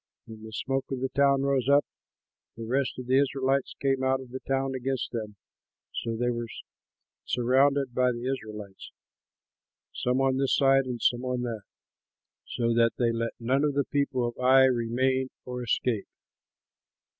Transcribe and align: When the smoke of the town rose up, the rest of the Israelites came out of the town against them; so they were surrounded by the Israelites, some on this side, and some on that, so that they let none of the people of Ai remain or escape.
When 0.25 0.41
the 0.41 0.51
smoke 0.51 0.85
of 0.89 0.99
the 0.99 1.09
town 1.09 1.43
rose 1.43 1.69
up, 1.69 1.85
the 2.57 2.65
rest 2.65 2.97
of 2.97 3.05
the 3.05 3.19
Israelites 3.19 3.75
came 3.79 4.01
out 4.03 4.19
of 4.19 4.31
the 4.31 4.39
town 4.39 4.73
against 4.73 5.11
them; 5.11 5.35
so 5.91 6.15
they 6.15 6.31
were 6.31 6.47
surrounded 7.23 7.93
by 7.93 8.11
the 8.11 8.25
Israelites, 8.25 8.89
some 9.93 10.19
on 10.19 10.37
this 10.37 10.55
side, 10.55 10.85
and 10.85 10.99
some 10.99 11.23
on 11.23 11.43
that, 11.43 11.61
so 12.47 12.73
that 12.73 12.93
they 12.97 13.11
let 13.11 13.39
none 13.39 13.63
of 13.63 13.75
the 13.75 13.85
people 13.85 14.27
of 14.27 14.35
Ai 14.39 14.63
remain 14.65 15.29
or 15.45 15.61
escape. 15.61 16.07